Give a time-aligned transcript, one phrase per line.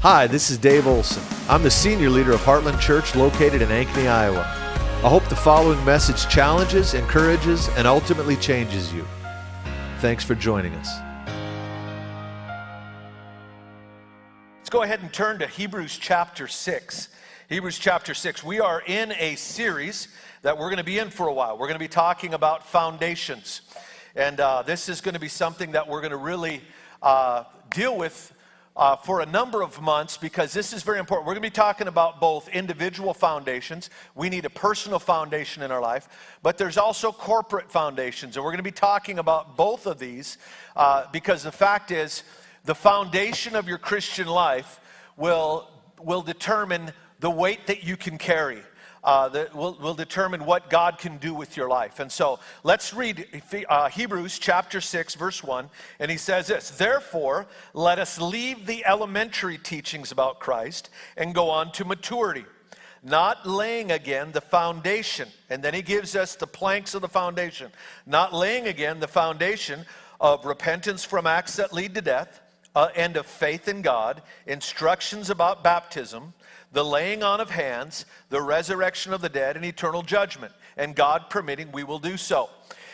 [0.00, 1.24] Hi, this is Dave Olson.
[1.48, 4.42] I'm the senior leader of Heartland Church located in Ankeny, Iowa.
[4.42, 9.04] I hope the following message challenges, encourages, and ultimately changes you.
[9.98, 10.88] Thanks for joining us.
[14.58, 17.08] Let's go ahead and turn to Hebrews chapter 6.
[17.48, 18.44] Hebrews chapter 6.
[18.44, 20.06] We are in a series
[20.42, 21.54] that we're going to be in for a while.
[21.58, 23.62] We're going to be talking about foundations.
[24.14, 26.60] And uh, this is going to be something that we're going to really
[27.02, 27.42] uh,
[27.72, 28.32] deal with
[28.78, 31.26] uh, for a number of months because this is very important.
[31.26, 33.90] We're going to be talking about both individual foundations.
[34.14, 36.08] We need a personal foundation in our life,
[36.44, 38.36] but there's also corporate foundations.
[38.36, 40.38] And we're going to be talking about both of these
[40.76, 42.22] uh, because the fact is,
[42.64, 44.80] the foundation of your Christian life
[45.16, 45.68] will,
[46.00, 48.62] will determine the weight that you can carry
[49.08, 51.98] uh, that will, will determine what God can do with your life.
[51.98, 55.70] And so let's read uh, Hebrews chapter 6, verse 1.
[55.98, 61.48] And he says this Therefore, let us leave the elementary teachings about Christ and go
[61.48, 62.44] on to maturity,
[63.02, 65.30] not laying again the foundation.
[65.48, 67.72] And then he gives us the planks of the foundation,
[68.04, 69.86] not laying again the foundation
[70.20, 72.42] of repentance from acts that lead to death.
[72.78, 76.32] Uh, and of faith in God, instructions about baptism,
[76.70, 80.52] the laying on of hands, the resurrection of the dead, and eternal judgment.
[80.76, 82.48] And God permitting, we will do so.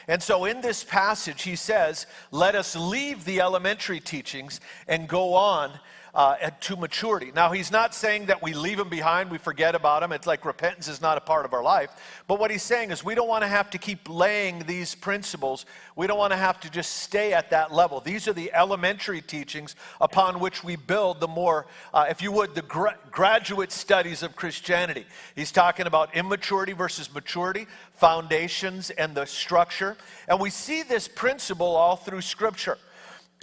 [0.08, 5.34] And so in this passage, he says, Let us leave the elementary teachings and go
[5.34, 5.78] on
[6.14, 7.32] uh, to maturity.
[7.34, 10.12] Now, he's not saying that we leave them behind, we forget about them.
[10.12, 11.90] It's like repentance is not a part of our life.
[12.28, 15.66] But what he's saying is we don't want to have to keep laying these principles.
[15.96, 18.00] We don't want to have to just stay at that level.
[18.00, 22.54] These are the elementary teachings upon which we build the more, uh, if you would,
[22.54, 25.06] the gra- graduate studies of Christianity.
[25.34, 29.96] He's talking about immaturity versus maturity, foundations, and the structure.
[30.28, 32.78] And we see this principle all through Scripture.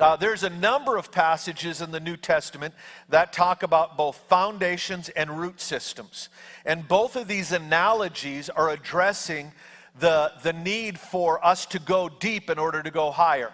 [0.01, 2.73] Uh, there's a number of passages in the New Testament
[3.09, 6.29] that talk about both foundations and root systems.
[6.65, 9.51] And both of these analogies are addressing
[9.99, 13.51] the, the need for us to go deep in order to go higher.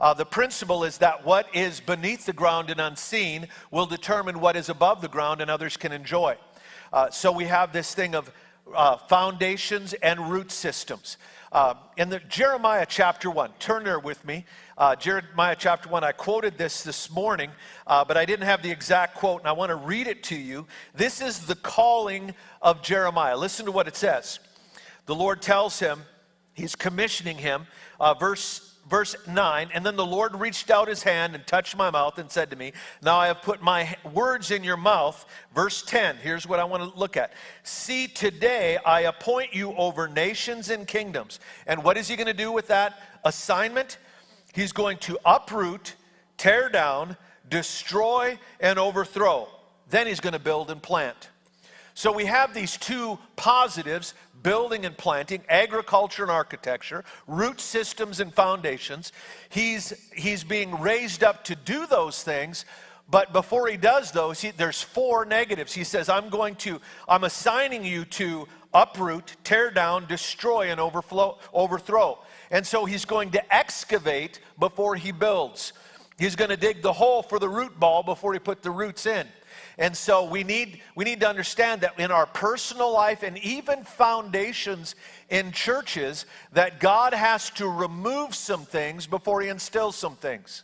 [0.00, 4.56] Uh, the principle is that what is beneath the ground and unseen will determine what
[4.56, 6.34] is above the ground and others can enjoy.
[6.90, 8.32] Uh, so we have this thing of
[8.74, 11.18] uh, foundations and root systems.
[11.52, 14.46] Uh, in the Jeremiah chapter 1, turn there with me.
[14.78, 17.50] Uh, Jeremiah chapter 1, I quoted this this morning,
[17.86, 20.34] uh, but I didn't have the exact quote, and I want to read it to
[20.34, 20.66] you.
[20.94, 23.36] This is the calling of Jeremiah.
[23.36, 24.38] Listen to what it says.
[25.04, 26.04] The Lord tells him,
[26.54, 27.66] He's commissioning him.
[28.00, 31.90] Uh, verse verse 9, and then the Lord reached out his hand and touched my
[31.90, 32.72] mouth and said to me,
[33.02, 35.24] Now I have put my words in your mouth.
[35.54, 37.32] Verse 10, here's what I want to look at.
[37.62, 41.40] See, today I appoint you over nations and kingdoms.
[41.66, 43.98] And what is he going to do with that assignment?
[44.52, 45.94] He's going to uproot,
[46.36, 47.16] tear down,
[47.48, 49.48] destroy, and overthrow.
[49.88, 51.30] Then he's going to build and plant.
[51.94, 58.32] So we have these two positives building and planting, agriculture and architecture, root systems and
[58.34, 59.12] foundations.
[59.48, 62.64] He's, he's being raised up to do those things.
[63.10, 65.72] But before he does those, he, there's four negatives.
[65.72, 71.38] He says, I'm going to, I'm assigning you to uproot, tear down, destroy, and overflow,
[71.52, 72.18] overthrow.
[72.50, 75.72] And so he's going to excavate before he builds.
[76.18, 79.06] He's going to dig the hole for the root ball before he put the roots
[79.06, 79.26] in.
[79.78, 83.84] And so we need, we need to understand that in our personal life and even
[83.84, 84.94] foundations
[85.30, 90.62] in churches, that God has to remove some things before he instills some things.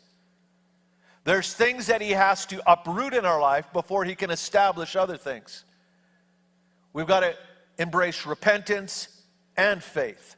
[1.25, 5.17] There's things that he has to uproot in our life before he can establish other
[5.17, 5.65] things.
[6.93, 7.35] We've got to
[7.79, 9.09] embrace repentance
[9.57, 10.37] and faith.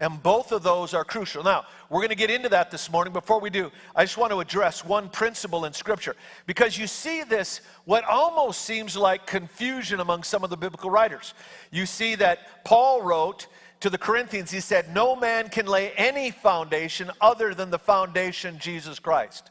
[0.00, 1.44] And both of those are crucial.
[1.44, 3.12] Now, we're going to get into that this morning.
[3.12, 6.16] Before we do, I just want to address one principle in Scripture
[6.46, 11.34] because you see this, what almost seems like confusion among some of the biblical writers.
[11.70, 13.46] You see that Paul wrote
[13.80, 18.58] to the Corinthians, he said, No man can lay any foundation other than the foundation,
[18.58, 19.50] Jesus Christ.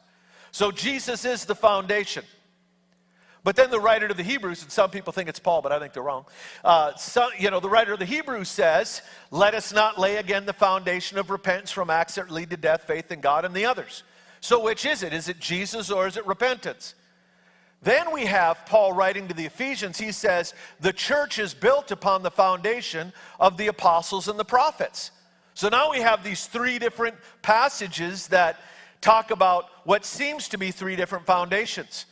[0.50, 2.24] So Jesus is the foundation.
[3.44, 5.78] But then the writer to the Hebrews, and some people think it's Paul, but I
[5.78, 6.24] think they're wrong.
[6.64, 10.46] Uh, so, you know, the writer of the Hebrews says, Let us not lay again
[10.46, 13.66] the foundation of repentance from acts that lead to death, faith in God, and the
[13.66, 14.02] others.
[14.40, 15.12] So, which is it?
[15.12, 16.94] Is it Jesus or is it repentance?
[17.82, 19.98] Then we have Paul writing to the Ephesians.
[19.98, 25.10] He says, The church is built upon the foundation of the apostles and the prophets.
[25.52, 28.58] So now we have these three different passages that
[29.02, 32.06] talk about what seems to be three different foundations.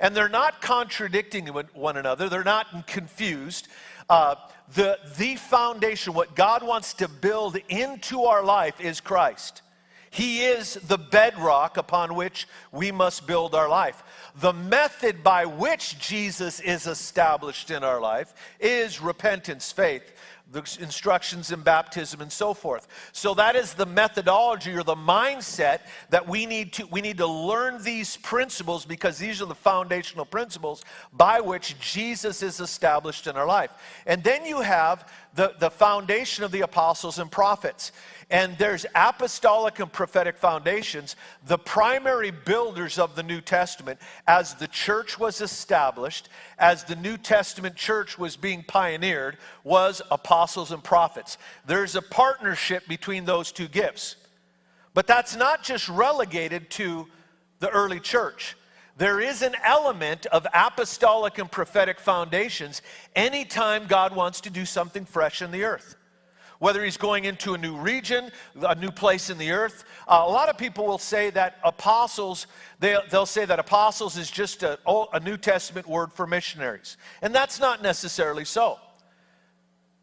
[0.00, 3.68] And they're not contradicting one another, they're not confused.
[4.08, 4.36] Uh,
[4.74, 9.62] the, the foundation, what God wants to build into our life, is Christ.
[10.10, 14.02] He is the bedrock upon which we must build our life.
[14.36, 20.12] the method by which Jesus is established in our life is repentance, faith
[20.50, 22.88] the instructions in baptism and so forth.
[23.12, 27.26] So that is the methodology or the mindset that we need to we need to
[27.26, 33.36] learn these principles because these are the foundational principles by which Jesus is established in
[33.36, 33.72] our life.
[34.06, 37.92] And then you have the, the foundation of the apostles and prophets.
[38.30, 41.16] And there's apostolic and prophetic foundations,
[41.46, 46.28] the primary builders of the New Testament as the church was established,
[46.58, 51.38] as the New Testament church was being pioneered, was apostles and prophets.
[51.64, 54.16] There's a partnership between those two gifts.
[54.92, 57.06] But that's not just relegated to
[57.60, 58.56] the early church.
[58.98, 62.82] There is an element of apostolic and prophetic foundations
[63.16, 65.94] anytime God wants to do something fresh in the earth
[66.58, 69.84] whether he's going into a new region, a new place in the earth.
[70.06, 72.46] Uh, a lot of people will say that apostles,
[72.80, 74.78] they, will say that apostles is just a,
[75.12, 76.96] a New Testament word for missionaries.
[77.22, 78.78] And that's not necessarily so.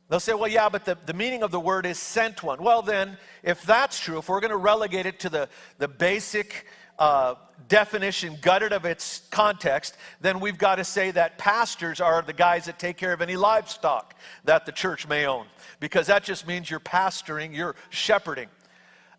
[0.08, 2.62] They'll say, well, yeah, but the, the meaning of the word is sent one.
[2.62, 5.50] Well, then, if that's true, if we're going to relegate it to the,
[5.80, 6.68] the basic
[6.98, 7.36] uh,
[7.68, 12.66] definition gutted of its context, then we've got to say that pastors are the guys
[12.66, 15.46] that take care of any livestock that the church may own,
[15.80, 18.50] because that just means you're pastoring, you're shepherding.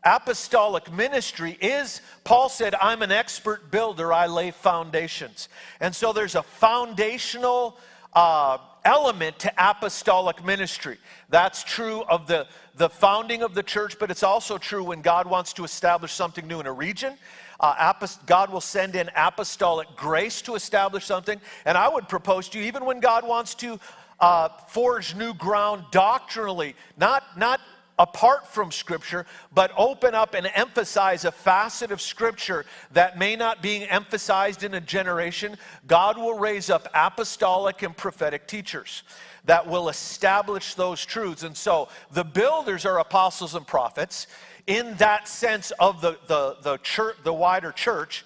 [0.05, 5.49] Apostolic ministry is, Paul said, I'm an expert builder, I lay foundations.
[5.81, 7.76] And so there's a foundational
[8.12, 10.99] uh, element to apostolic ministry.
[11.28, 12.46] That's true of the,
[12.76, 16.46] the founding of the church, but it's also true when God wants to establish something
[16.46, 17.14] new in a region.
[17.58, 17.92] Uh,
[18.26, 21.40] God will send in apostolic grace to establish something.
[21.64, 23.78] And I would propose to you, even when God wants to
[24.20, 27.60] uh, forge new ground doctrinally, not, not
[27.98, 33.62] apart from Scripture, but open up and emphasize a facet of Scripture that may not
[33.62, 35.56] be emphasized in a generation,
[35.86, 39.02] God will raise up apostolic and prophetic teachers
[39.46, 41.42] that will establish those truths.
[41.42, 44.26] And so the builders are apostles and prophets
[44.66, 48.24] in that sense of the, the, the, church, the wider church,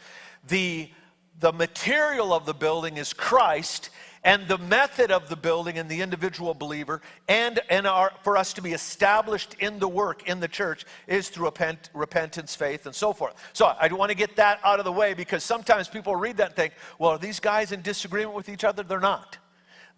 [0.48, 0.90] the,
[1.38, 3.90] the material of the building is Christ,
[4.22, 8.52] and the method of the building and the individual believer, and, and our, for us
[8.54, 12.94] to be established in the work in the church, is through repent, repentance, faith, and
[12.94, 13.34] so forth.
[13.52, 16.48] So I want to get that out of the way because sometimes people read that
[16.48, 18.82] and think, well, are these guys in disagreement with each other?
[18.82, 19.38] They're not.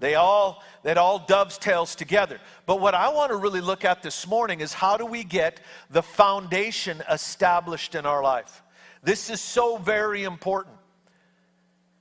[0.02, 2.40] They all, that all dovetails together.
[2.66, 5.60] But what I want to really look at this morning is how do we get
[5.90, 8.64] the foundation established in our life?
[9.04, 10.74] This is so very important.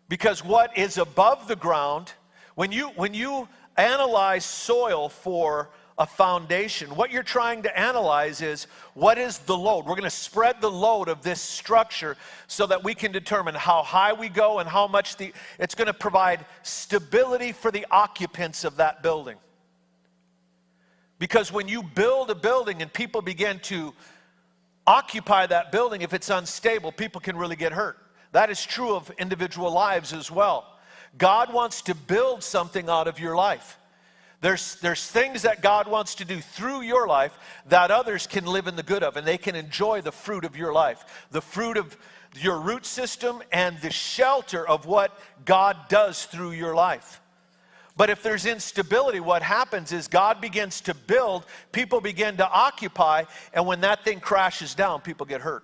[0.09, 2.12] Because what is above the ground,
[2.56, 5.69] when you, when you analyze soil for
[6.01, 6.95] a foundation.
[6.95, 8.65] What you're trying to analyze is
[8.95, 9.86] what is the load?
[9.86, 12.18] We're going to spread the load of this structure
[12.48, 15.86] so that we can determine how high we go and how much the it's going
[15.86, 19.38] to provide stability for the occupants of that building.
[21.19, 23.94] Because when you build a building and people begin to
[24.88, 28.00] occupy that building, if it's unstable, people can really get hurt.
[28.31, 30.80] That is true of individual lives as well.
[31.19, 33.77] God wants to build something out of your life.
[34.41, 38.67] There's, there's things that God wants to do through your life that others can live
[38.67, 41.77] in the good of, and they can enjoy the fruit of your life, the fruit
[41.77, 41.95] of
[42.39, 47.21] your root system, and the shelter of what God does through your life.
[47.95, 53.25] But if there's instability, what happens is God begins to build, people begin to occupy,
[53.53, 55.63] and when that thing crashes down, people get hurt.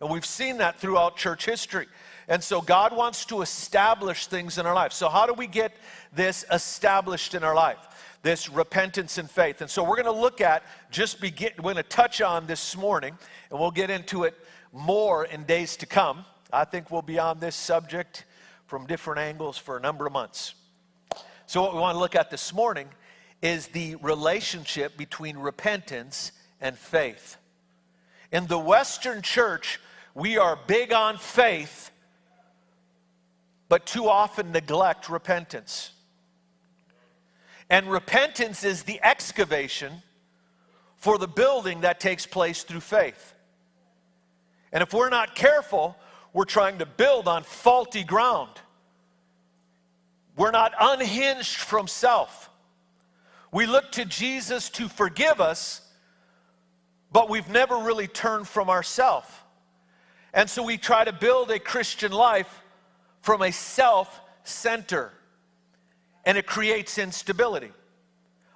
[0.00, 1.88] And we've seen that throughout church history.
[2.28, 4.92] And so God wants to establish things in our life.
[4.92, 5.72] So, how do we get
[6.12, 7.78] this established in our life?
[8.22, 9.60] This repentance and faith.
[9.60, 12.76] And so we're going to look at, just begin, we're going to touch on this
[12.76, 13.16] morning,
[13.50, 14.34] and we'll get into it
[14.72, 16.24] more in days to come.
[16.52, 18.24] I think we'll be on this subject
[18.66, 20.54] from different angles for a number of months.
[21.46, 22.88] So, what we want to look at this morning
[23.40, 27.36] is the relationship between repentance and faith.
[28.32, 29.80] In the Western church,
[30.14, 31.90] we are big on faith,
[33.68, 35.92] but too often neglect repentance.
[37.70, 40.02] And repentance is the excavation
[40.96, 43.34] for the building that takes place through faith.
[44.72, 45.96] And if we're not careful,
[46.32, 48.50] we're trying to build on faulty ground.
[50.36, 52.50] We're not unhinged from self.
[53.52, 55.82] We look to Jesus to forgive us,
[57.10, 59.28] but we've never really turned from ourselves.
[60.34, 62.62] And so we try to build a Christian life
[63.22, 65.12] from a self center
[66.28, 67.72] and it creates instability.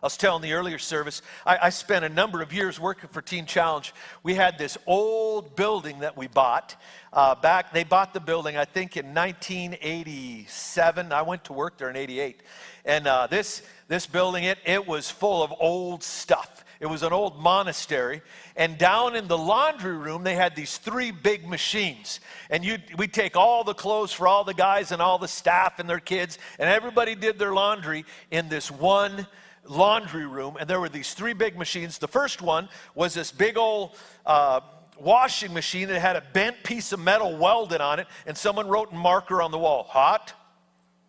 [0.02, 3.22] I was telling the earlier service, I, I, spent a number of years working for
[3.22, 3.94] Teen Challenge.
[4.22, 6.76] We had this old building that we bought.
[7.14, 11.12] Uh, back, they bought the building, I think, in 1987.
[11.12, 12.42] I went to work there in 88.
[12.84, 16.66] And uh, this, this building, it, it was full of old stuff.
[16.82, 18.22] It was an old monastery.
[18.56, 22.18] And down in the laundry room, they had these three big machines.
[22.50, 25.78] And you we'd take all the clothes for all the guys and all the staff
[25.78, 29.28] and their kids, and everybody did their laundry in this one
[29.64, 31.98] laundry room, and there were these three big machines.
[31.98, 33.96] The first one was this big old
[34.26, 34.58] uh,
[34.98, 38.90] washing machine that had a bent piece of metal welded on it, and someone wrote
[38.90, 40.32] in marker on the wall hot,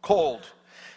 [0.03, 0.45] cold.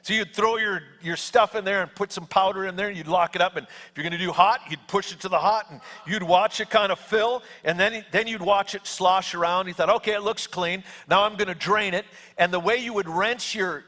[0.07, 2.97] So you'd throw your, your stuff in there and put some powder in there, and
[2.97, 3.57] you'd lock it up.
[3.57, 6.23] And if you're going to do hot, you'd push it to the hot, and you'd
[6.23, 9.67] watch it kind of fill, and then, then you'd watch it slosh around.
[9.67, 10.85] You thought, okay, it looks clean.
[11.09, 12.05] Now I'm going to drain it.
[12.39, 13.83] And the way you would rinse your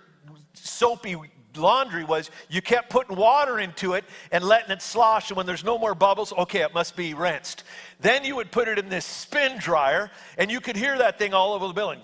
[0.54, 1.14] soapy
[1.54, 5.62] laundry was you kept putting water into it and letting it slosh, and when there's
[5.62, 7.62] no more bubbles, okay, it must be rinsed.
[8.00, 11.32] Then you would put it in this spin dryer, and you could hear that thing
[11.32, 12.00] all over the building.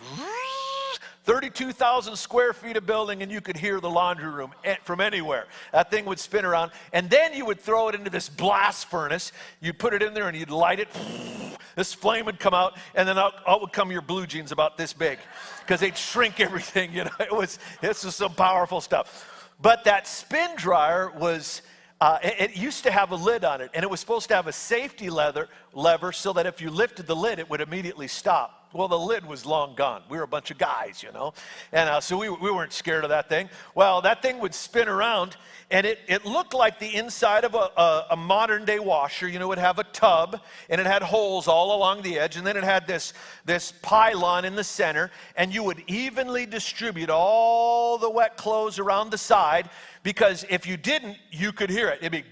[1.25, 4.53] 32,000 square feet of building, and you could hear the laundry room
[4.85, 5.47] from anywhere.
[5.73, 9.33] That thing would spin around, and then you would throw it into this blast furnace.
[9.61, 10.89] You'd put it in there, and you'd light it.
[11.77, 14.79] This flame would come out, and then out, out would come your blue jeans about
[14.79, 15.19] this big,
[15.59, 16.93] because they'd shrink everything.
[16.93, 19.51] You know, it was this was some powerful stuff.
[19.61, 21.63] But that spin dryer was,
[22.01, 24.37] uh, it, it, used to have a lid on it, and it was supposed to
[24.37, 28.07] have a safety leather, lever so that if you lifted the lid, it would immediately
[28.07, 28.64] stop.
[28.75, 30.03] Well, the lid was long gone.
[30.09, 31.33] We were a bunch of guys, you know.
[31.71, 33.49] And uh, so we, we weren't scared of that thing.
[33.77, 35.37] Well, that thing would spin around,
[35.71, 39.29] and it, it looked like the inside of a, a, a modern day washer.
[39.29, 42.37] You know, it would have a tub, and it had holes all along the edge,
[42.37, 43.13] and then it had this,
[43.45, 49.11] this pylon in the center, and you would evenly distribute all the wet clothes around
[49.11, 49.71] the side
[50.03, 52.01] because if you didn't, you could hear it.
[52.03, 52.25] It'd be,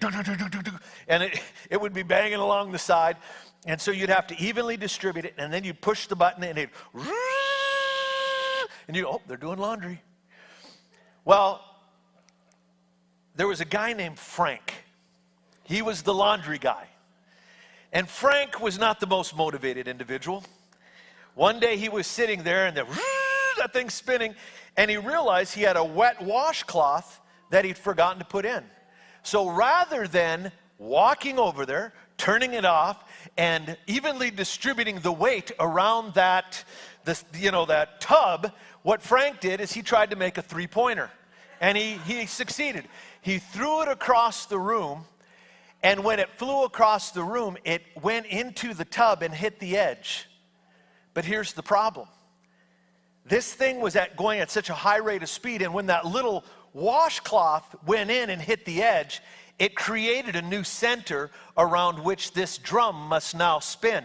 [1.08, 3.16] and it, it would be banging along the side.
[3.64, 6.58] And so you'd have to evenly distribute it, and then you'd push the button, and
[6.58, 6.70] it
[8.88, 10.02] and you oh, they're doing laundry.
[11.24, 11.64] Well,
[13.36, 14.74] there was a guy named Frank.
[15.62, 16.86] He was the laundry guy.
[17.92, 20.44] And Frank was not the most motivated individual.
[21.34, 22.84] One day he was sitting there and the,
[23.58, 24.34] that thing's spinning,
[24.76, 28.64] and he realized he had a wet washcloth that he'd forgotten to put in.
[29.22, 33.04] So rather than walking over there, turning it off,
[33.36, 36.64] and evenly distributing the weight around that,
[37.04, 38.52] this, you know, that tub,
[38.82, 41.10] what Frank did is he tried to make a three pointer.
[41.60, 42.86] And he, he succeeded.
[43.20, 45.04] He threw it across the room,
[45.82, 49.76] and when it flew across the room, it went into the tub and hit the
[49.76, 50.28] edge.
[51.14, 52.08] But here's the problem
[53.24, 56.04] this thing was at, going at such a high rate of speed, and when that
[56.04, 59.20] little washcloth went in and hit the edge,
[59.62, 64.04] it created a new center around which this drum must now spin.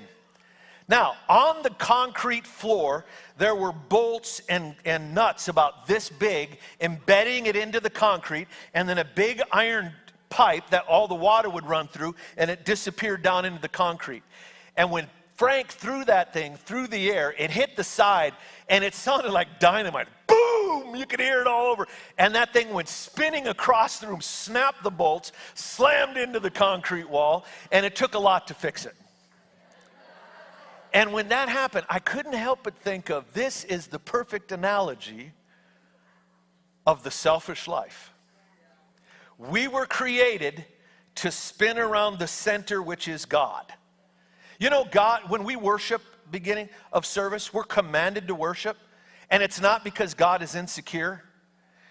[0.88, 3.06] Now, on the concrete floor,
[3.40, 8.88] there were bolts and, and nuts about this big, embedding it into the concrete, and
[8.88, 9.94] then a big iron
[10.30, 14.22] pipe that all the water would run through, and it disappeared down into the concrete.
[14.76, 18.36] And when Frank threw that thing through the air, it hit the side,
[18.70, 20.08] and it sounded like dynamite.
[20.28, 20.96] Boom!
[20.96, 21.88] You could hear it all over.
[22.18, 27.10] And that thing went spinning across the room, snapped the bolts, slammed into the concrete
[27.10, 28.96] wall, and it took a lot to fix it.
[30.94, 35.34] And when that happened, I couldn't help but think of this is the perfect analogy
[36.86, 38.14] of the selfish life.
[39.38, 40.66] We were created
[41.16, 43.72] to spin around the center, which is God.
[44.60, 48.78] You know, God, when we worship, beginning of service, we're commanded to worship.
[49.30, 51.24] And it's not because God is insecure.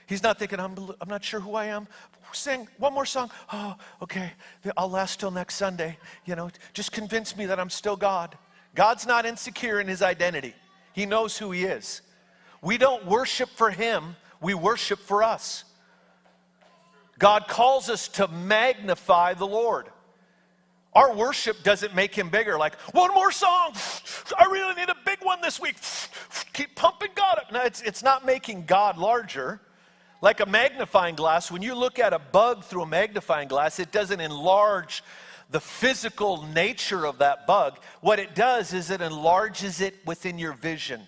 [0.07, 1.89] He's not thinking, I'm, I'm not sure who I am.
[2.33, 3.31] Sing one more song.
[3.53, 4.33] Oh, okay.
[4.77, 5.99] I'll last till next Sunday.
[6.25, 8.37] You know, just convince me that I'm still God.
[8.75, 10.55] God's not insecure in his identity,
[10.93, 12.03] he knows who he is.
[12.63, 15.65] We don't worship for him, we worship for us.
[17.19, 19.87] God calls us to magnify the Lord.
[20.97, 23.75] Our worship doesn't make him bigger, like, one more song.
[24.39, 25.77] I really need a big one this week.
[26.55, 27.53] Keep pumping God up.
[27.53, 29.61] No, it's, it's not making God larger.
[30.23, 33.93] Like a magnifying glass, when you look at a bug through a magnifying glass, it
[33.93, 35.05] doesn't enlarge
[35.51, 37.79] the physical nature of that bug.
[38.01, 41.03] What it does is it enlarges it within your vision.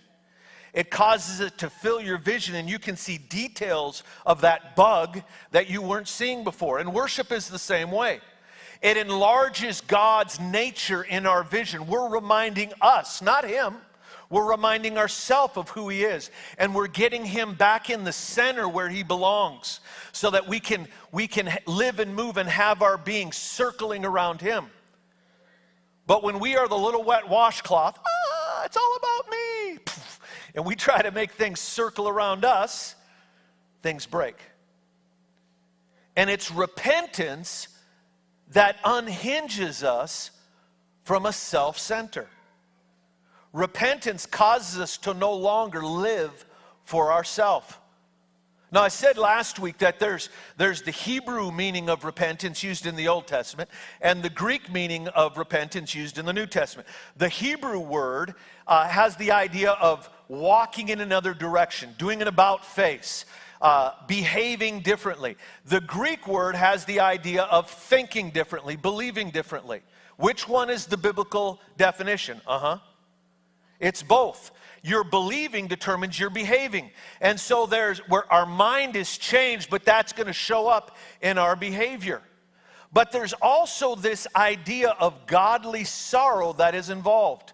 [0.74, 5.22] It causes it to fill your vision, and you can see details of that bug
[5.52, 6.78] that you weren't seeing before.
[6.78, 8.20] And worship is the same way.
[8.80, 11.86] It enlarges God's nature in our vision.
[11.86, 13.76] We're reminding us, not Him,
[14.30, 18.68] We're reminding ourselves of who He is, and we're getting Him back in the center
[18.68, 19.80] where He belongs
[20.12, 24.40] so that we can, we can live and move and have our being circling around
[24.40, 24.66] Him.
[26.06, 29.78] But when we are the little wet washcloth, ah, it's all about me,
[30.54, 32.94] and we try to make things circle around us,
[33.82, 34.36] things break.
[36.16, 37.68] And it's repentance
[38.52, 40.30] that unhinges us
[41.04, 42.26] from a self center.
[43.52, 46.44] Repentance causes us to no longer live
[46.82, 47.74] for ourselves.
[48.70, 50.28] Now, I said last week that there's,
[50.58, 53.70] there's the Hebrew meaning of repentance used in the Old Testament
[54.02, 56.86] and the Greek meaning of repentance used in the New Testament.
[57.16, 58.34] The Hebrew word
[58.66, 63.24] uh, has the idea of walking in another direction, doing an about face,
[63.60, 65.36] uh, behaving differently.
[65.66, 69.82] The Greek word has the idea of thinking differently, believing differently.
[70.16, 72.40] Which one is the biblical definition?
[72.46, 72.78] Uh huh.
[73.80, 74.50] It's both.
[74.82, 76.90] Your believing determines your behaving.
[77.20, 81.38] And so there's where our mind is changed, but that's going to show up in
[81.38, 82.22] our behavior.
[82.92, 87.52] But there's also this idea of godly sorrow that is involved.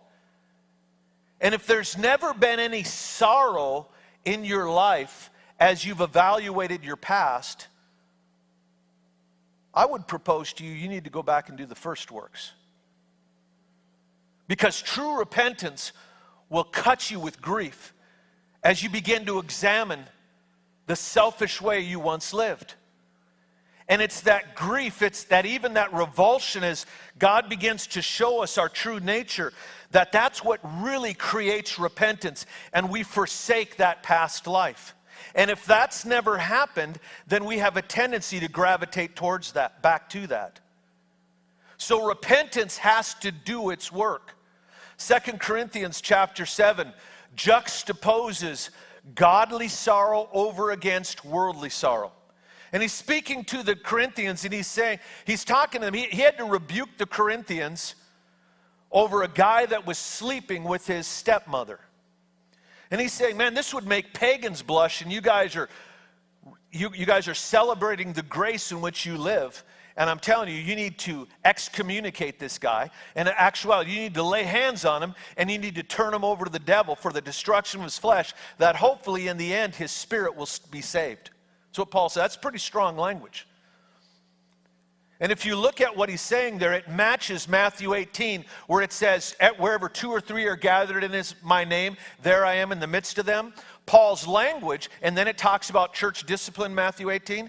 [1.41, 3.89] And if there's never been any sorrow
[4.25, 5.31] in your life
[5.65, 7.69] as you've evaluated your past,
[9.73, 12.53] I would propose to you, you need to go back and do the first works.
[14.47, 15.93] Because true repentance
[16.51, 17.95] will cut you with grief
[18.63, 20.05] as you begin to examine
[20.87, 22.75] the selfish way you once lived.
[23.89, 26.85] And it's that grief, it's that even that revulsion as
[27.19, 29.55] God begins to show us our true nature,
[29.93, 32.45] that that's what really creates repentance
[32.75, 34.95] and we forsake that past life.
[35.35, 40.09] And if that's never happened, then we have a tendency to gravitate towards that, back
[40.11, 40.61] to that.
[41.77, 44.37] So repentance has to do its work.
[44.97, 46.93] Second Corinthians chapter 7
[47.37, 48.71] juxtaposes
[49.15, 52.13] godly sorrow over against worldly sorrow.
[52.73, 55.95] And he's speaking to the Corinthians and he's saying, he's talking to them.
[55.95, 57.95] He, he had to rebuke the Corinthians
[58.91, 61.81] over a guy that was sleeping with his stepmother.
[62.91, 65.69] And he's saying, man, this would make pagans blush, and you guys are
[66.75, 69.65] you, you guys are celebrating the grace in which you live.
[69.97, 72.91] And I'm telling you, you need to excommunicate this guy.
[73.15, 76.13] And in actuality, you need to lay hands on him and you need to turn
[76.13, 79.55] him over to the devil for the destruction of his flesh, that hopefully in the
[79.55, 81.31] end his spirit will be saved.
[81.69, 82.23] That's what Paul said.
[82.23, 83.47] That's pretty strong language.
[85.21, 88.93] And if you look at what he's saying there, it matches Matthew 18, where it
[88.93, 92.73] says, At Wherever two or three are gathered in his, my name, there I am
[92.73, 93.53] in the midst of them.
[93.87, 97.49] Paul's language, and then it talks about church discipline, Matthew 18.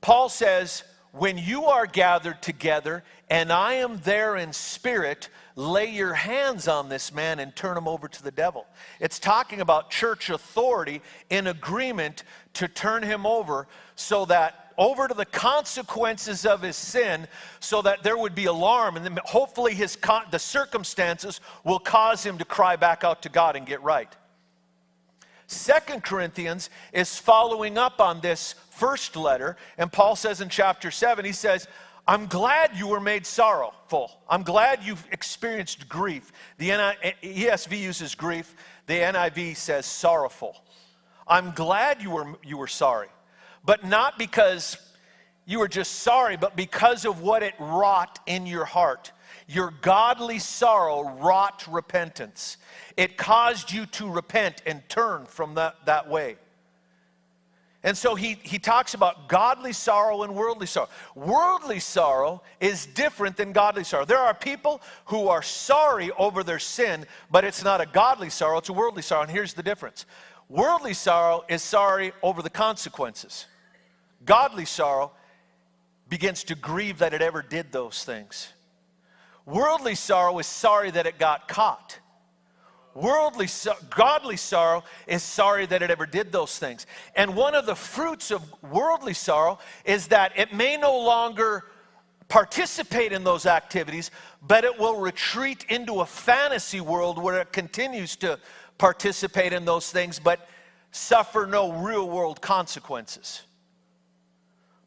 [0.00, 6.14] Paul says, when you are gathered together and I am there in spirit, lay your
[6.14, 8.66] hands on this man and turn him over to the devil.
[9.00, 12.24] It's talking about church authority in agreement
[12.54, 17.26] to turn him over so that over to the consequences of his sin
[17.60, 19.98] so that there would be alarm and then hopefully his
[20.30, 24.08] the circumstances will cause him to cry back out to God and get right.
[25.48, 31.24] Second Corinthians is following up on this first letter, and Paul says in chapter 7,
[31.24, 31.66] he says,
[32.06, 34.20] I'm glad you were made sorrowful.
[34.28, 36.32] I'm glad you've experienced grief.
[36.58, 36.70] The
[37.22, 38.54] ESV uses grief,
[38.86, 40.62] the NIV says sorrowful.
[41.26, 43.08] I'm glad you were, you were sorry,
[43.64, 44.76] but not because
[45.46, 49.12] you were just sorry, but because of what it wrought in your heart.
[49.46, 52.58] Your godly sorrow wrought repentance.
[52.98, 56.36] It caused you to repent and turn from that, that way.
[57.84, 60.88] And so he, he talks about godly sorrow and worldly sorrow.
[61.14, 64.04] Worldly sorrow is different than godly sorrow.
[64.04, 68.58] There are people who are sorry over their sin, but it's not a godly sorrow,
[68.58, 69.22] it's a worldly sorrow.
[69.22, 70.06] And here's the difference
[70.48, 73.46] worldly sorrow is sorry over the consequences,
[74.24, 75.12] godly sorrow
[76.08, 78.52] begins to grieve that it ever did those things.
[79.44, 81.98] Worldly sorrow is sorry that it got caught.
[82.94, 83.48] Worldly,
[83.90, 86.86] godly sorrow is sorry that it ever did those things.
[87.14, 91.64] And one of the fruits of worldly sorrow is that it may no longer
[92.28, 94.10] participate in those activities,
[94.42, 98.38] but it will retreat into a fantasy world where it continues to
[98.78, 100.48] participate in those things, but
[100.90, 103.42] suffer no real world consequences.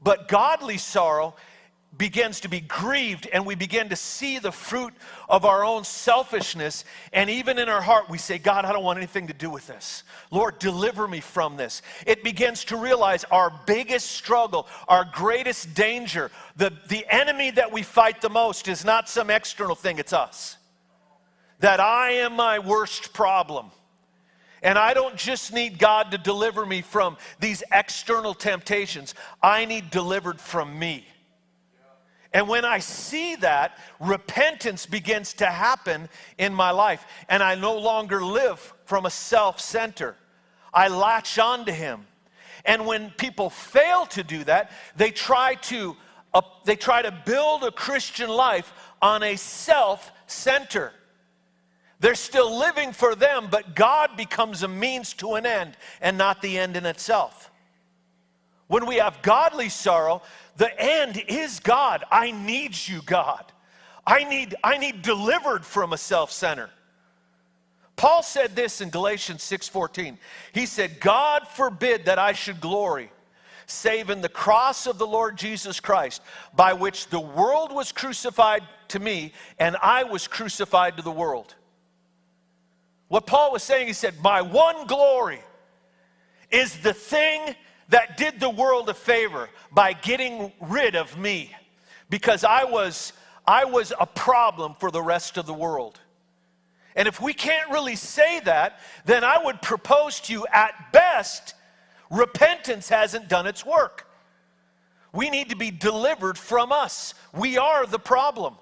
[0.02, 1.36] But godly sorrow
[1.98, 4.94] begins to be grieved and we begin to see the fruit
[5.28, 6.86] of our own selfishness.
[7.12, 9.68] And even in our heart, we say, God, I don't want anything to do with
[9.68, 10.04] this.
[10.32, 11.82] Lord, deliver me from this.
[12.08, 17.84] It begins to realize our biggest struggle, our greatest danger, the, the enemy that we
[17.84, 20.58] fight the most is not some external thing, it's us.
[21.60, 23.72] that I am my worst problem.
[24.62, 29.90] And I don't just need God to deliver me from these external temptations, I need
[29.90, 31.06] delivered from me.
[32.34, 37.06] And when I see that, repentance begins to happen in my life.
[37.28, 40.16] And I no longer live from a self center.
[40.74, 42.08] I latch on to Him.
[42.64, 45.98] And when people fail to do that, they try to,
[46.34, 48.72] uh, they try to build a Christian life
[49.02, 50.94] on a self center.
[52.02, 56.42] They're still living for them, but God becomes a means to an end and not
[56.42, 57.52] the end in itself.
[58.66, 60.24] When we have godly sorrow,
[60.58, 62.04] the end is God.
[62.12, 63.46] I need you, God.
[64.06, 66.72] I need, I need delivered from a self center.
[67.98, 70.18] Paul said this in Galatians 6:14.
[70.54, 73.12] He said, "God forbid that I should glory
[73.68, 76.24] save in the cross of the Lord Jesus Christ,
[76.56, 81.54] by which the world was crucified to me and I was crucified to the world."
[83.12, 85.42] What Paul was saying, he said, My one glory
[86.50, 87.58] is the thing
[87.90, 91.54] that did the world a favor by getting rid of me
[92.10, 93.12] because I was,
[93.46, 96.00] I was a problem for the rest of the world.
[96.96, 101.54] And if we can't really say that, then I would propose to you at best,
[102.10, 104.08] repentance hasn't done its work.
[105.12, 107.14] We need to be delivered from us.
[107.34, 108.56] We are the problem.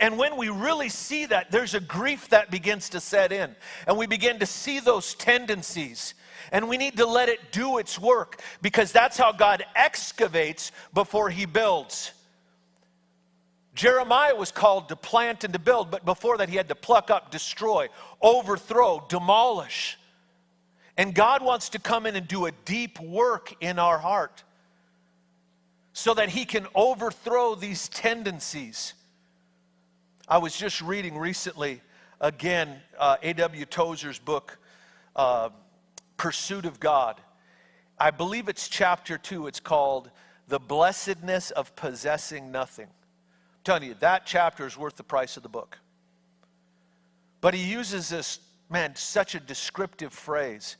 [0.00, 3.54] And when we really see that, there's a grief that begins to set in.
[3.86, 6.14] And we begin to see those tendencies.
[6.52, 11.30] And we need to let it do its work because that's how God excavates before
[11.30, 12.12] he builds.
[13.74, 17.10] Jeremiah was called to plant and to build, but before that, he had to pluck
[17.10, 17.88] up, destroy,
[18.22, 19.98] overthrow, demolish.
[20.96, 24.44] And God wants to come in and do a deep work in our heart
[25.92, 28.94] so that he can overthrow these tendencies
[30.26, 31.82] I was just reading recently,
[32.18, 33.66] again, uh, A.W.
[33.66, 34.58] Tozer's book,
[35.14, 35.50] uh,
[36.16, 37.20] Pursuit of God.
[37.98, 39.46] I believe it's chapter two.
[39.48, 40.10] It's called
[40.48, 42.86] The Blessedness of Possessing Nothing.
[42.86, 45.78] I'm telling you, that chapter is worth the price of the book.
[47.42, 48.38] But he uses this,
[48.70, 50.78] man, such a descriptive phrase.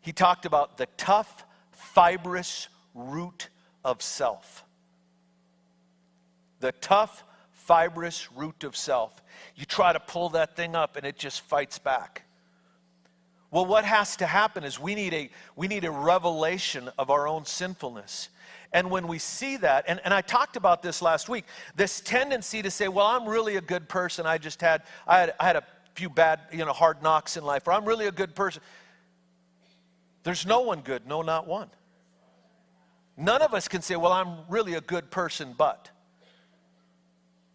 [0.00, 3.50] He talked about the tough, fibrous root
[3.84, 4.64] of self.
[6.60, 7.24] The tough,
[7.66, 9.22] fibrous root of self.
[9.54, 12.22] You try to pull that thing up and it just fights back.
[13.50, 17.28] Well, what has to happen is we need a, we need a revelation of our
[17.28, 18.28] own sinfulness.
[18.72, 21.44] And when we see that, and, and I talked about this last week,
[21.76, 24.26] this tendency to say, well, I'm really a good person.
[24.26, 27.44] I just had, I had, I had a few bad, you know, hard knocks in
[27.44, 28.62] life, or I'm really a good person.
[30.24, 31.70] There's no one good, no, not one.
[33.16, 35.90] None of us can say, well, I'm really a good person, but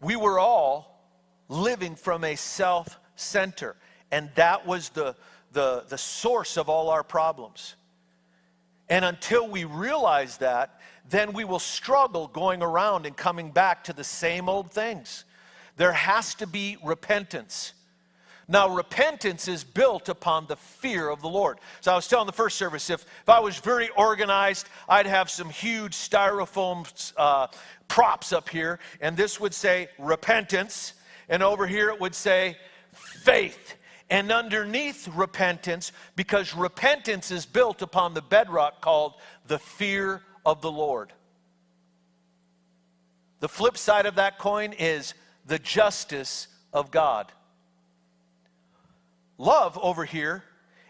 [0.02, 1.00] we were all
[1.48, 3.76] living from a self center.
[4.10, 5.16] And that was the,
[5.52, 7.76] the, the source of all our problems.
[8.88, 13.92] And until we realize that, then we will struggle going around and coming back to
[13.92, 15.24] the same old things.
[15.76, 17.72] There has to be repentance.
[18.48, 21.58] Now, repentance is built upon the fear of the Lord.
[21.80, 25.30] So I was telling the first service, if, if I was very organized, I'd have
[25.30, 27.46] some huge styrofoam uh,
[27.88, 30.94] props up here, and this would say repentance,
[31.28, 32.56] and over here it would say
[32.92, 33.76] faith.
[34.10, 39.14] And underneath repentance, because repentance is built upon the bedrock called
[39.46, 41.12] the fear of the Lord.
[43.40, 45.14] The flip side of that coin is
[45.46, 47.32] the justice of God.
[49.42, 50.44] Love over here,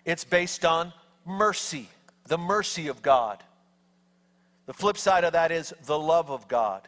[0.04, 0.92] it's based on
[1.24, 1.88] mercy,
[2.26, 3.42] the mercy of God.
[4.66, 6.86] The flip side of that is the love of God.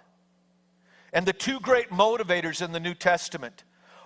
[1.15, 3.65] And the two great motivators in the New Testament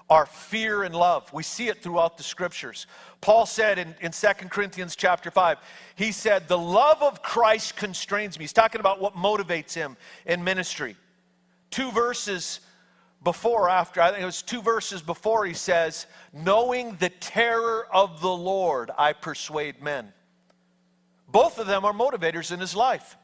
[0.09, 1.33] are fear and love.
[1.33, 2.87] We see it throughout the scriptures.
[3.21, 5.59] Paul said in, in 2 Corinthians chapter 5,
[5.97, 8.45] he said, The love of Christ constrains me.
[8.45, 10.95] He's talking about what motivates him in ministry.
[11.73, 12.61] Two verses
[13.23, 18.21] before, after, I think it was two verses before, he says, Knowing the terror of
[18.21, 20.13] the Lord, I persuade men.
[21.27, 23.17] Both of them are motivators in his life.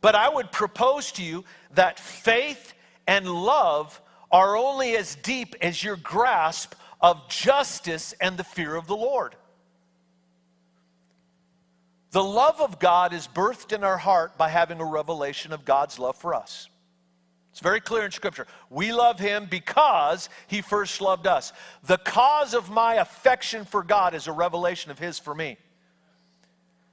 [0.00, 2.74] But I would propose to you that faith
[3.06, 8.86] and love are only as deep as your grasp of justice and the fear of
[8.86, 9.34] the Lord.
[12.10, 15.98] The love of God is birthed in our heart by having a revelation of God's
[15.98, 16.68] love for us.
[17.54, 18.48] It's very clear in Scripture.
[18.68, 21.52] We love Him because He first loved us.
[21.84, 25.56] The cause of my affection for God is a revelation of His for me.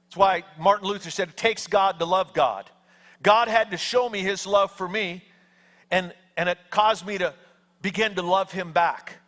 [0.06, 2.70] That's why Martin Luther said it takes God to love God.
[3.24, 5.24] God had to show me His love for me,
[5.90, 7.34] and, and it caused me to
[7.80, 9.18] begin to love Him back.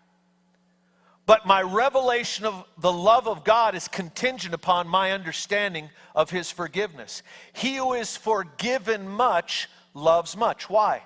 [1.27, 6.53] But my revelation of the love of God is contingent upon my understanding of his
[6.53, 7.25] forgiveness.
[7.53, 10.71] He who is forgiven much loves much.
[10.71, 11.03] Why?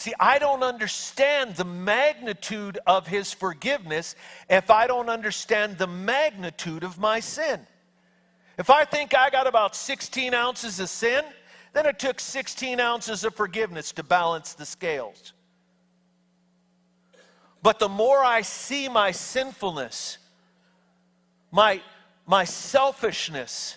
[0.00, 4.16] See, I don't understand the magnitude of his forgiveness
[4.48, 7.60] if I don't understand the magnitude of my sin.
[8.56, 11.22] If I think I got about 16 ounces of sin,
[11.74, 15.34] then it took 16 ounces of forgiveness to balance the scales.
[17.62, 20.16] But the more I see my sinfulness,
[21.52, 21.82] my,
[22.26, 23.76] my selfishness,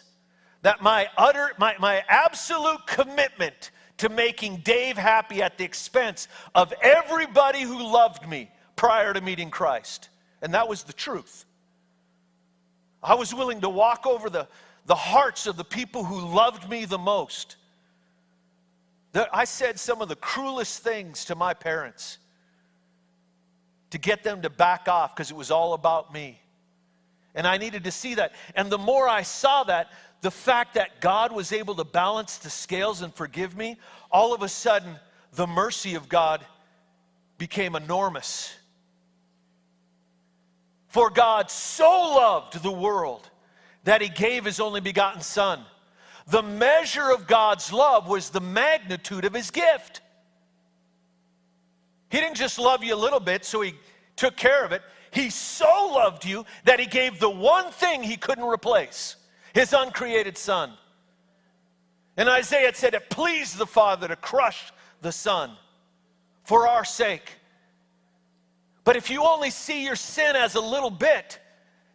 [0.62, 3.72] that my utter, my, my absolute commitment
[4.04, 9.50] to making Dave happy at the expense of everybody who loved me prior to meeting
[9.50, 10.10] Christ.
[10.42, 11.46] And that was the truth.
[13.02, 14.50] I was willing to walk over the,
[14.88, 17.56] the hearts of the people who loved me the most.
[19.13, 22.18] That I said some of the cruelest things to my parents
[23.92, 26.42] to get them to back off because it was all about me.
[27.36, 28.34] And I needed to see that.
[28.54, 29.92] And the more I saw that,
[30.24, 33.76] the fact that God was able to balance the scales and forgive me,
[34.10, 34.98] all of a sudden,
[35.34, 36.46] the mercy of God
[37.38, 38.56] became enormous.
[40.88, 43.30] For God so loved the world
[43.84, 45.60] that he gave his only begotten Son.
[46.28, 50.00] The measure of God's love was the magnitude of his gift.
[52.10, 53.74] He didn't just love you a little bit, so he
[54.16, 54.84] took care of it.
[55.12, 59.18] He so loved you that he gave the one thing he couldn't replace
[59.54, 60.74] his uncreated son.
[62.18, 65.52] And Isaiah, said it pleased the Father to crush the Son
[66.44, 67.34] for our sake.
[68.84, 71.39] But if you only see your sin as a little bit,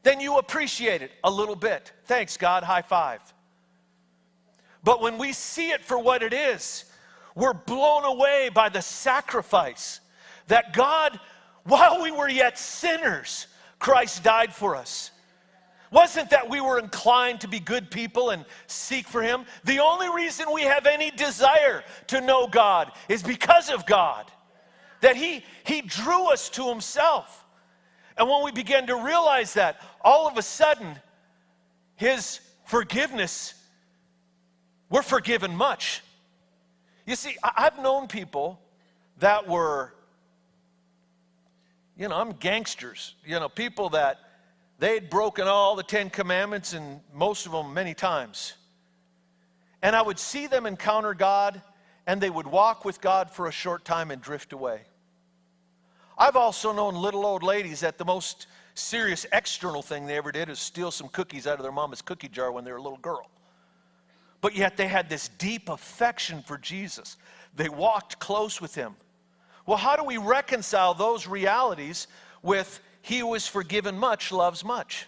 [0.03, 1.93] then you appreciate it a little bit.
[2.07, 2.63] Thanks, God.
[2.63, 3.21] High five.
[4.83, 6.85] But when we see it for what it is,
[7.35, 10.01] we're blown away by the sacrifice
[10.47, 11.21] that God,
[11.65, 13.47] while we were yet sinners,
[13.79, 15.11] Christ died for us.
[15.91, 19.45] Wasn't that we were inclined to be good people and seek for Him?
[19.65, 24.31] The only reason we have any desire to know God is because of God.
[25.01, 27.45] That He, he drew us to Himself.
[28.17, 30.99] And when we began to realize that, all of a sudden,
[31.97, 33.55] His forgiveness,
[34.91, 36.03] we're forgiven much.
[37.07, 38.61] You see, I've known people
[39.19, 39.95] that were
[41.99, 44.21] you know, I'm gangsters, you know, people that
[44.79, 48.55] they'd broken all the Ten Commandments and most of them many times.
[49.83, 51.61] And I would see them encounter God
[52.07, 54.81] and they would walk with God for a short time and drift away.
[56.17, 60.49] I've also known little old ladies that the most serious external thing they ever did
[60.49, 62.99] is steal some cookies out of their mama's cookie jar when they were a little
[62.99, 63.29] girl.
[64.41, 67.17] But yet they had this deep affection for Jesus.
[67.55, 68.95] They walked close with him.
[69.67, 72.07] Well, how do we reconcile those realities
[72.43, 75.07] with he who is forgiven much loves much?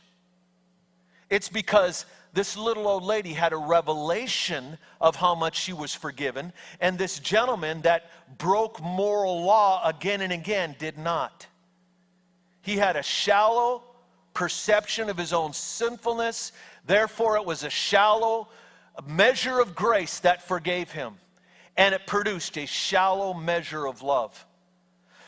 [1.28, 6.52] It's because this little old lady had a revelation of how much she was forgiven,
[6.80, 11.46] and this gentleman that broke moral law again and again did not.
[12.62, 13.82] He had a shallow
[14.32, 16.52] perception of his own sinfulness,
[16.86, 18.48] therefore, it was a shallow
[19.06, 21.14] measure of grace that forgave him,
[21.76, 24.46] and it produced a shallow measure of love.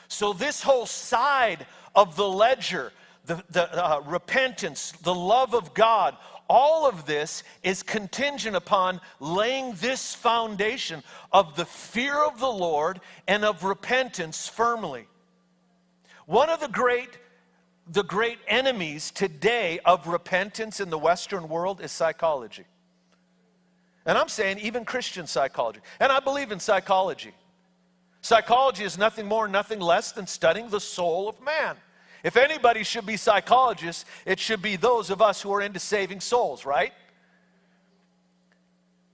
[0.08, 2.92] So, this whole side of the ledger,
[3.26, 6.16] the, the uh, repentance, the love of God,
[6.48, 11.02] all of this is contingent upon laying this foundation
[11.32, 15.06] of the fear of the Lord and of repentance firmly.
[16.26, 17.08] One of the great
[17.90, 22.64] the great enemies today of repentance in the Western world is psychology.
[24.06, 25.80] And I'm saying even Christian psychology.
[26.00, 27.32] And I believe in psychology.
[28.22, 31.76] Psychology is nothing more, nothing less than studying the soul of man.
[32.22, 36.20] If anybody should be psychologists, it should be those of us who are into saving
[36.20, 36.92] souls, right?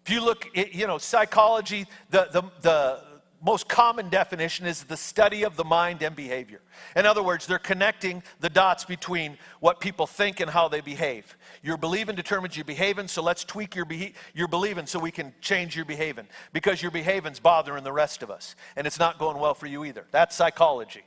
[0.04, 3.00] If you look, you know, psychology, the, the, the,
[3.40, 6.60] most common definition is the study of the mind and behavior.
[6.96, 11.36] In other words, they're connecting the dots between what people think and how they behave.
[11.62, 15.32] Your believing determines your behaving, so let's tweak your, behe- your believing so we can
[15.40, 16.26] change your behaving.
[16.52, 19.84] Because your behaving's bothering the rest of us, and it's not going well for you
[19.84, 20.04] either.
[20.10, 21.04] That's psychology.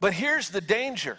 [0.00, 1.18] But here's the danger.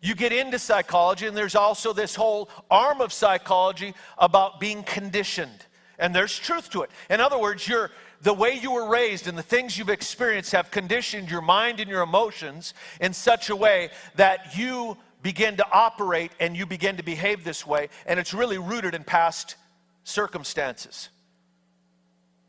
[0.00, 5.65] You get into psychology, and there's also this whole arm of psychology about being conditioned.
[5.98, 6.90] And there's truth to it.
[7.08, 7.88] In other words, you
[8.22, 11.90] the way you were raised and the things you've experienced have conditioned your mind and
[11.90, 17.02] your emotions in such a way that you begin to operate and you begin to
[17.02, 19.56] behave this way, and it's really rooted in past
[20.04, 21.08] circumstances.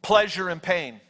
[0.01, 1.01] Pleasure and pain,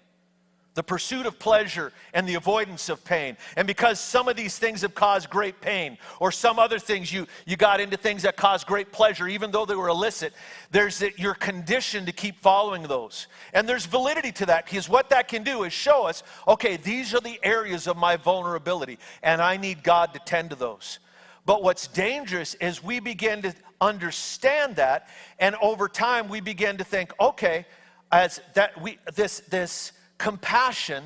[0.78, 3.36] the pursuit of pleasure and the avoidance of pain.
[3.56, 7.26] And because some of these things have caused great pain, or some other things you,
[7.48, 10.34] you got into things that caused great pleasure, even though they were illicit,
[10.70, 13.26] there's that you're conditioned to keep following those.
[13.54, 17.16] And there's validity to that because what that can do is show us okay, these
[17.16, 21.00] are the areas of my vulnerability, and I need God to tend to those.
[21.48, 25.10] But what's dangerous is we begin to understand that,
[25.40, 27.66] and over time we begin to think, okay,
[28.12, 31.04] as that we this this compassion,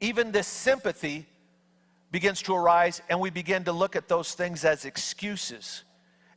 [0.00, 1.26] even this sympathy,
[2.10, 5.82] begins to arise, and we begin to look at those things as excuses.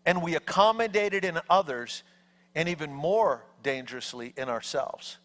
[0.05, 2.03] And we accommodate it in others,
[2.55, 5.17] and even more dangerously in ourselves.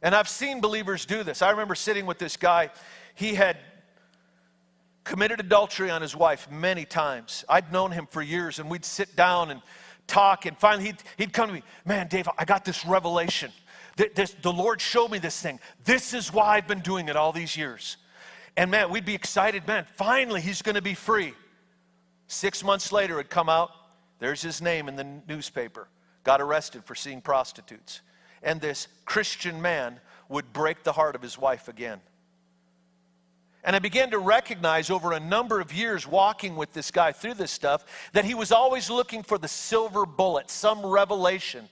[0.00, 1.42] And I've seen believers do this.
[1.42, 2.70] I remember sitting with this guy,
[3.14, 3.58] he had
[5.02, 7.44] committed adultery on his wife many times.
[7.48, 9.60] I'd known him for years, and we'd sit down and
[10.06, 13.52] talk, and finally he'd, he'd come to me, Man, Dave, I got this revelation.
[13.96, 15.60] This, the Lord showed me this thing.
[15.84, 17.96] This is why I've been doing it all these years.
[18.56, 21.34] And man, we'd be excited, man, finally he's going to be free.
[22.26, 23.70] Six months later, it'd come out,
[24.18, 25.88] there's his name in the newspaper,
[26.24, 28.00] got arrested for seeing prostitutes.
[28.42, 32.00] And this Christian man would break the heart of his wife again.
[33.62, 37.34] And I began to recognize over a number of years walking with this guy through
[37.34, 41.68] this stuff that he was always looking for the silver bullet, some revelation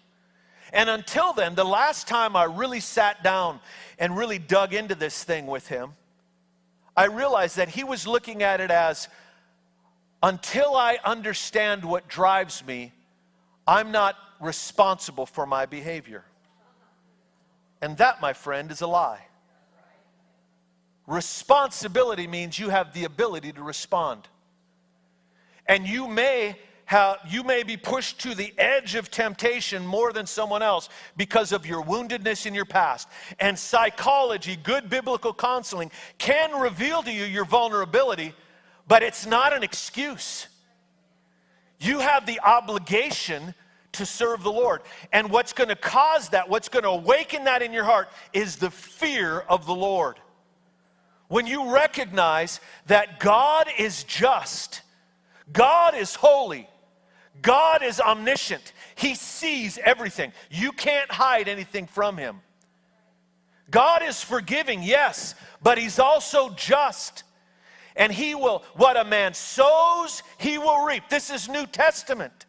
[0.72, 3.60] and until then, the last time I really sat down
[3.98, 5.92] and really dug into this thing with him,
[6.96, 9.08] I realized that he was looking at it as
[10.22, 12.92] until I understand what drives me,
[13.66, 16.24] I'm not responsible for my behavior.
[17.80, 19.26] And that, my friend, is a lie.
[21.06, 24.28] Responsibility means you have the ability to respond.
[25.66, 30.26] And you may how you may be pushed to the edge of temptation more than
[30.26, 33.08] someone else because of your woundedness in your past.
[33.40, 38.34] And psychology, good biblical counseling, can reveal to you your vulnerability,
[38.88, 40.48] but it's not an excuse.
[41.80, 43.54] You have the obligation
[43.92, 44.82] to serve the Lord.
[45.12, 48.56] And what's going to cause that, what's going to awaken that in your heart, is
[48.56, 50.18] the fear of the Lord.
[51.28, 54.82] When you recognize that God is just,
[55.52, 56.68] God is holy,
[57.40, 58.72] God is omniscient.
[58.94, 60.32] He sees everything.
[60.50, 62.40] You can't hide anything from him.
[63.70, 67.24] God is forgiving, yes, but he's also just.
[67.96, 71.08] And he will, what a man sows, he will reap.
[71.08, 72.46] This is New Testament.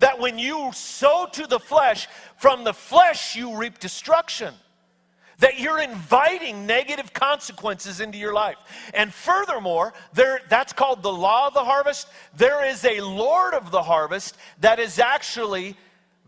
[0.00, 4.54] That when you sow to the flesh, from the flesh you reap destruction
[5.38, 8.58] that you're inviting negative consequences into your life.
[8.92, 12.08] And furthermore, there, that's called the law of the harvest.
[12.36, 15.76] There is a Lord of the harvest that is actually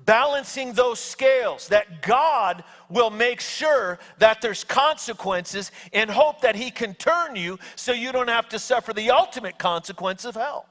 [0.05, 6.71] balancing those scales, that God will make sure that there's consequences in hope that He
[6.71, 10.67] can turn you so you don't have to suffer the ultimate consequence of hell.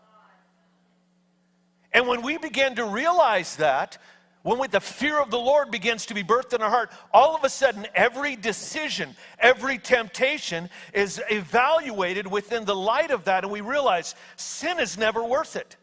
[1.91, 3.97] And when we begin to realize that,
[4.43, 7.43] when the fear of the Lord begins to be birthed in our heart, all of
[7.43, 13.61] a sudden, every decision, every temptation is evaluated within the light of that, and we
[13.61, 15.75] realize sin is never worth it.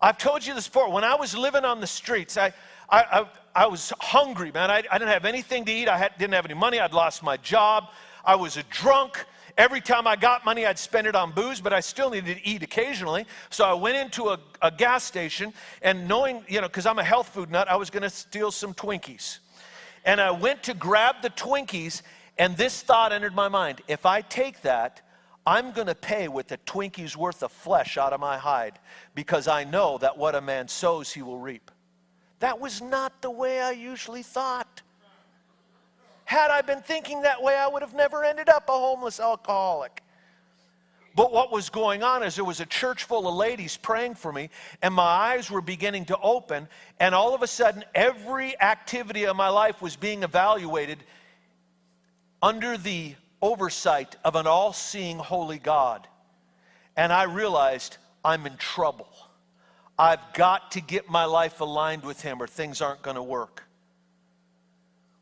[0.00, 0.90] I've told you this before.
[0.90, 2.52] When I was living on the streets, I,
[2.88, 4.70] I, I, I was hungry, man.
[4.70, 5.86] I, I, didn't have anything to eat.
[5.86, 6.80] I had, didn't have any money.
[6.80, 7.88] I'd lost my job.
[8.24, 9.24] I was a drunk.
[9.58, 12.48] Every time I got money, I'd spend it on booze, but I still needed to
[12.48, 13.26] eat occasionally.
[13.50, 17.04] So I went into a, a gas station, and knowing, you know, because I'm a
[17.04, 19.38] health food nut, I was going to steal some Twinkies.
[20.04, 22.02] And I went to grab the Twinkies,
[22.38, 25.02] and this thought entered my mind if I take that,
[25.46, 28.78] I'm going to pay with a Twinkie's worth of flesh out of my hide
[29.14, 31.70] because I know that what a man sows, he will reap.
[32.38, 34.81] That was not the way I usually thought.
[36.32, 40.02] Had I been thinking that way, I would have never ended up a homeless alcoholic.
[41.14, 44.32] But what was going on is there was a church full of ladies praying for
[44.32, 44.48] me,
[44.80, 46.68] and my eyes were beginning to open,
[46.98, 51.04] and all of a sudden, every activity of my life was being evaluated
[52.40, 56.08] under the oversight of an all seeing holy God.
[56.96, 59.10] And I realized I'm in trouble.
[59.98, 63.64] I've got to get my life aligned with Him, or things aren't going to work.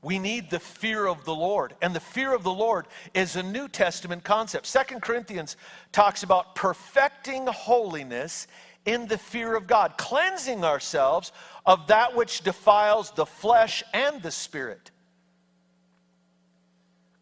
[0.02, 1.74] We need the fear of the Lord.
[1.82, 4.66] And the fear of the Lord is a New Testament concept.
[4.66, 5.56] Second Corinthians
[5.92, 8.46] talks about perfecting holiness
[8.86, 11.32] in the fear of God, cleansing ourselves
[11.66, 14.90] of that which defiles the flesh and the spirit.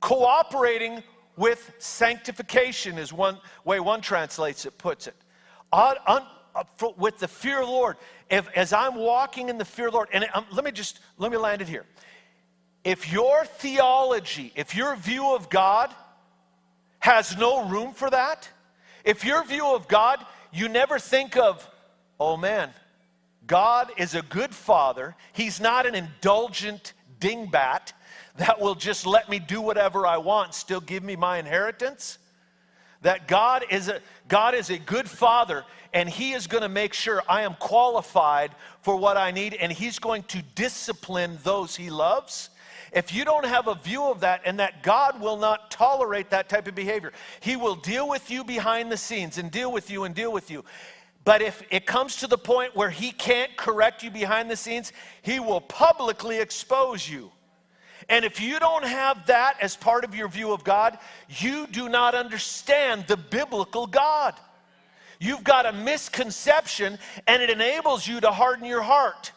[0.00, 1.02] Cooperating
[1.36, 5.14] with sanctification is one way one translates it, puts it.
[5.72, 5.94] Uh,
[6.96, 7.96] with the fear of the Lord,
[8.30, 11.00] if, as I'm walking in the fear of the Lord, and um, let me just
[11.18, 11.84] let me land it here
[12.88, 15.94] if your theology, if your view of God
[17.00, 18.48] has no room for that,
[19.04, 20.24] if your view of God,
[20.54, 21.68] you never think of,
[22.18, 22.70] oh man,
[23.46, 25.14] God is a good father.
[25.34, 27.92] He's not an indulgent dingbat
[28.38, 32.16] that will just let me do whatever I want, still give me my inheritance.
[33.02, 36.94] That God is a, God is a good father and he is going to make
[36.94, 41.90] sure I am qualified for what I need and he's going to discipline those he
[41.90, 42.48] loves.
[42.92, 46.48] If you don't have a view of that and that God will not tolerate that
[46.48, 50.04] type of behavior, he will deal with you behind the scenes and deal with you
[50.04, 50.64] and deal with you.
[51.24, 54.92] But if it comes to the point where he can't correct you behind the scenes,
[55.20, 57.30] he will publicly expose you.
[58.08, 61.90] And if you don't have that as part of your view of God, you do
[61.90, 64.34] not understand the biblical God.
[65.20, 69.32] You've got a misconception, and it enables you to harden your heart.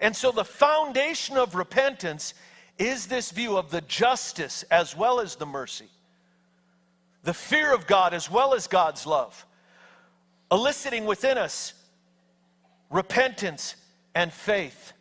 [0.00, 2.34] And so, the foundation of repentance
[2.78, 5.88] is this view of the justice as well as the mercy,
[7.24, 9.44] the fear of God as well as God's love,
[10.50, 11.74] eliciting within us
[12.90, 13.76] repentance
[14.14, 14.92] and faith.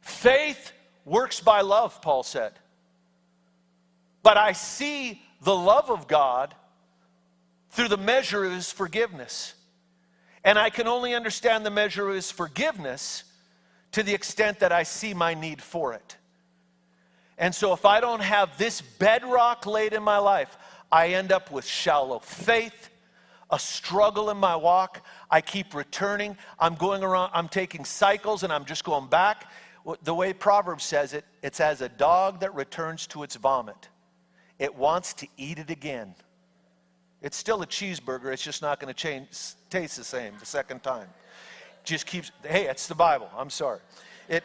[0.00, 0.72] Faith
[1.04, 2.52] works by love, Paul said.
[4.22, 6.54] But I see the love of God
[7.70, 9.54] through the measure of his forgiveness.
[10.42, 13.24] And I can only understand the measure of his forgiveness
[13.92, 16.16] to the extent that I see my need for it.
[17.38, 20.56] And so, if I don't have this bedrock laid in my life,
[20.90, 22.90] I end up with shallow faith,
[23.50, 25.04] a struggle in my walk.
[25.30, 26.36] I keep returning.
[26.58, 29.46] I'm going around, I'm taking cycles and I'm just going back
[30.02, 33.88] the way Proverbs says it, it's as a dog that returns to its vomit.
[34.58, 36.14] It wants to eat it again.
[37.22, 39.28] It's still a cheeseburger, it's just not going to change,
[39.70, 41.08] taste the same the second time.
[41.84, 43.80] Just keeps, hey, it's the Bible, I'm sorry.
[44.28, 44.42] It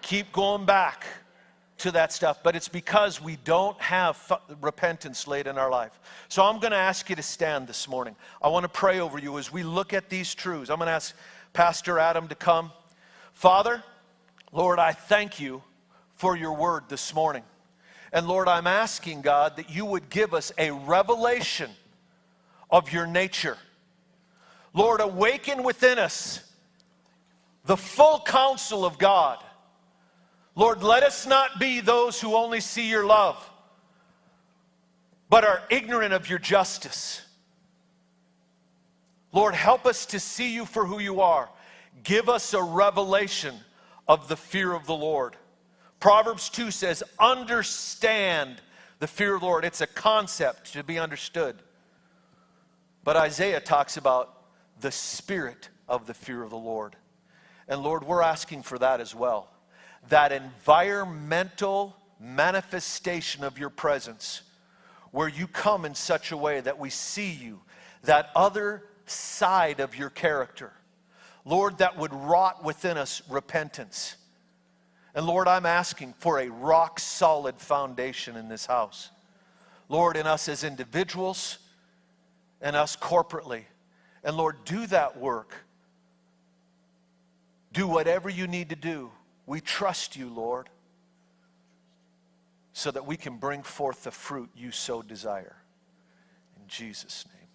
[0.00, 1.04] keep going back
[1.78, 5.98] to that stuff, but it's because we don't have f- repentance laid in our life.
[6.28, 8.16] So I'm going to ask you to stand this morning.
[8.42, 10.70] I want to pray over you as we look at these truths.
[10.70, 11.14] I'm going to ask
[11.52, 12.72] Pastor Adam to come.
[13.32, 13.82] Father,
[14.52, 15.62] Lord, I thank you
[16.16, 17.44] for your word this morning.
[18.12, 21.70] And Lord, I'm asking God that you would give us a revelation
[22.70, 23.56] of your nature.
[24.72, 26.42] Lord, awaken within us
[27.64, 29.44] the full counsel of God.
[30.58, 33.48] Lord, let us not be those who only see your love,
[35.30, 37.22] but are ignorant of your justice.
[39.32, 41.48] Lord, help us to see you for who you are.
[42.02, 43.54] Give us a revelation
[44.08, 45.36] of the fear of the Lord.
[46.00, 48.60] Proverbs 2 says, understand
[48.98, 49.64] the fear of the Lord.
[49.64, 51.54] It's a concept to be understood.
[53.04, 54.42] But Isaiah talks about
[54.80, 56.96] the spirit of the fear of the Lord.
[57.68, 59.50] And Lord, we're asking for that as well.
[60.08, 64.42] That environmental manifestation of your presence,
[65.10, 67.60] where you come in such a way that we see you,
[68.02, 70.72] that other side of your character.
[71.44, 74.16] Lord, that would rot within us repentance.
[75.14, 79.10] And Lord, I'm asking for a rock solid foundation in this house.
[79.88, 81.58] Lord, in us as individuals
[82.60, 83.62] and us corporately.
[84.22, 85.54] And Lord, do that work.
[87.72, 89.10] Do whatever you need to do.
[89.48, 90.68] We trust you, Lord,
[92.74, 95.56] so that we can bring forth the fruit you so desire.
[96.60, 97.46] In Jesus' name.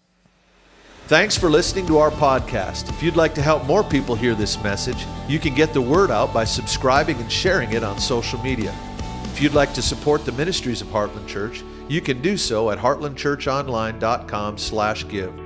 [1.06, 2.90] Thanks for listening to our podcast.
[2.90, 6.10] If you'd like to help more people hear this message, you can get the word
[6.10, 8.74] out by subscribing and sharing it on social media.
[9.26, 12.80] If you'd like to support the ministries of Heartland Church, you can do so at
[12.80, 15.43] heartlandchurchonline.com/give.